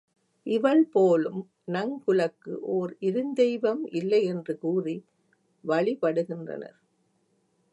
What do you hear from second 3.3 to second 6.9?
தெய்வம் இல்லை என்று கூறி வழிபடுகின்றனர்.